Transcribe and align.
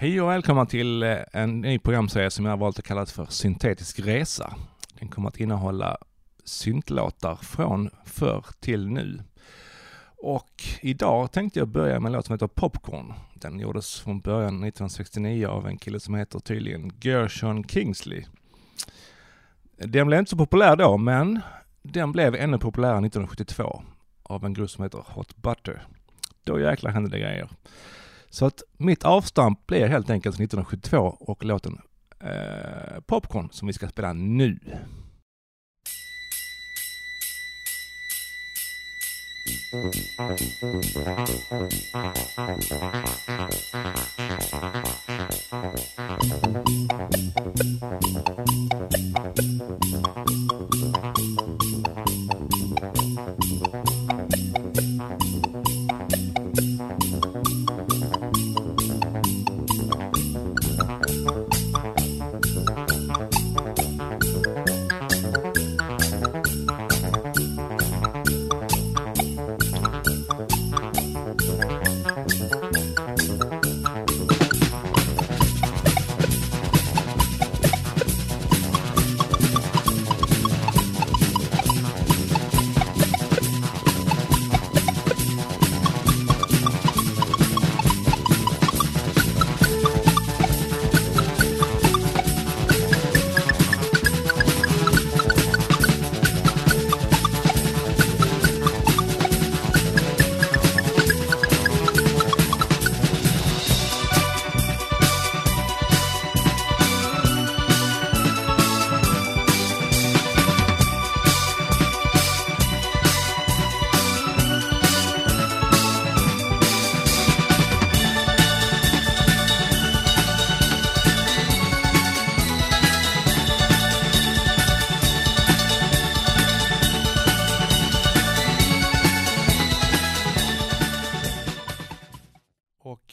Hej 0.00 0.20
och 0.20 0.28
välkomna 0.28 0.66
till 0.66 1.02
eh, 1.02 1.16
en 1.32 1.60
ny 1.60 1.78
programserie 1.78 2.30
som 2.30 2.44
jag 2.44 2.52
har 2.52 2.56
valt 2.56 2.78
att 2.78 2.84
kalla 2.84 3.06
för 3.06 3.26
Syntetisk 3.26 4.00
resa. 4.00 4.54
Den 4.98 5.08
kommer 5.08 5.28
att 5.28 5.40
innehålla 5.40 5.98
syntlåtar 6.44 7.36
från 7.36 7.90
förr 8.04 8.44
till 8.60 8.88
nu. 8.88 9.22
Och 10.16 10.62
idag 10.80 11.32
tänkte 11.32 11.58
jag 11.58 11.68
börja 11.68 12.00
med 12.00 12.08
en 12.08 12.12
låt 12.12 12.26
som 12.26 12.32
heter 12.32 12.46
Popcorn. 12.46 13.14
Den 13.34 13.60
gjordes 13.60 14.00
från 14.00 14.20
början 14.20 14.48
1969 14.48 15.46
av 15.46 15.66
en 15.66 15.78
kille 15.78 16.00
som 16.00 16.14
heter 16.14 16.38
tydligen 16.38 16.92
Gershon 17.00 17.64
Kingsley. 17.64 18.24
Den 19.76 20.06
blev 20.06 20.18
inte 20.18 20.30
så 20.30 20.36
populär 20.36 20.76
då, 20.76 20.96
men 20.96 21.40
den 21.82 22.12
blev 22.12 22.34
ännu 22.34 22.58
populärare 22.58 23.06
1972 23.06 23.82
av 24.22 24.44
en 24.44 24.54
grupp 24.54 24.70
som 24.70 24.84
heter 24.84 25.04
Hot 25.06 25.36
Butter. 25.36 25.82
Då 26.44 26.60
jäklar 26.60 26.90
hände 26.90 27.10
det 27.10 27.18
grejer. 27.18 27.48
Så 28.30 28.46
att 28.46 28.62
mitt 28.76 29.04
avstamp 29.04 29.66
blir 29.66 29.86
helt 29.86 30.10
enkelt 30.10 30.34
1972 30.34 31.16
och 31.20 31.44
låten 31.44 31.78
eh, 32.20 33.00
Popcorn 33.06 33.48
som 33.52 33.66
vi 33.66 33.72
ska 33.72 33.88
spela 33.88 34.12
nu. 34.12 34.58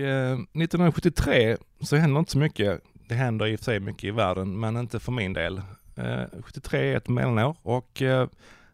Eh, 0.00 0.32
1973 0.32 1.56
så 1.80 1.96
händer 1.96 2.18
inte 2.18 2.32
så 2.32 2.38
mycket. 2.38 2.80
Det 3.08 3.14
händer 3.14 3.46
i 3.46 3.54
och 3.54 3.58
för 3.58 3.64
sig 3.64 3.80
mycket 3.80 4.04
i 4.04 4.10
världen, 4.10 4.60
men 4.60 4.76
inte 4.76 5.00
för 5.00 5.12
min 5.12 5.32
del. 5.32 5.62
Eh, 5.96 6.22
73 6.42 6.92
är 6.92 6.96
ett 6.96 7.08
mellanår 7.08 7.56
och 7.62 8.02
eh, 8.02 8.28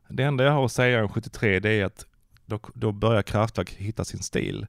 det 0.08 0.22
enda 0.22 0.44
jag 0.44 0.52
har 0.52 0.64
att 0.64 0.72
säga 0.72 1.02
om 1.02 1.08
73 1.08 1.60
det 1.60 1.70
är 1.70 1.84
att 1.84 2.06
då, 2.46 2.58
då 2.74 2.92
börjar 2.92 3.22
Kraftwerk 3.22 3.70
hitta 3.70 4.04
sin 4.04 4.22
stil. 4.22 4.66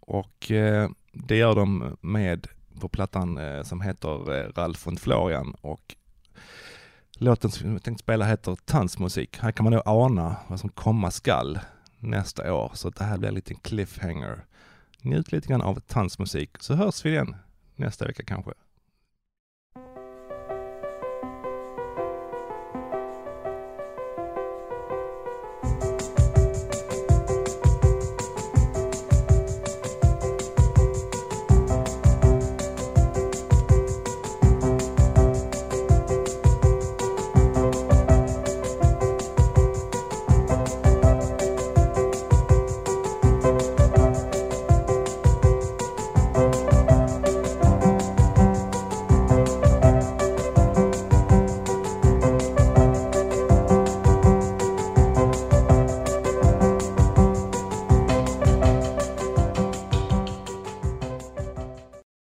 Och 0.00 0.50
eh, 0.50 0.90
det 1.12 1.36
gör 1.36 1.54
de 1.54 1.96
med 2.00 2.46
på 2.80 2.88
plattan 2.88 3.38
eh, 3.38 3.62
som 3.62 3.80
heter 3.80 4.34
eh, 4.34 4.48
Ralf 4.56 4.86
und 4.86 5.00
Florian 5.00 5.56
och 5.60 5.96
låten 7.12 7.50
som 7.50 7.72
jag 7.72 7.82
tänkte 7.82 8.02
spela 8.02 8.24
heter 8.24 8.56
Tansmusik. 8.64 9.38
Här 9.38 9.52
kan 9.52 9.64
man 9.64 9.72
då 9.72 9.82
ana 9.86 10.36
vad 10.48 10.60
som 10.60 10.68
komma 10.68 11.10
skall 11.10 11.58
nästa 11.98 12.54
år, 12.54 12.70
så 12.74 12.90
det 12.90 13.04
här 13.04 13.18
blir 13.18 13.28
en 13.28 13.34
liten 13.34 13.56
cliffhanger. 13.56 14.44
Njut 15.02 15.32
lite 15.32 15.48
grann 15.48 15.62
av 15.62 15.80
transmusik 15.80 16.50
så 16.60 16.74
hörs 16.74 17.04
vi 17.04 17.10
igen 17.10 17.36
nästa 17.76 18.06
vecka 18.06 18.24
kanske. 18.24 18.52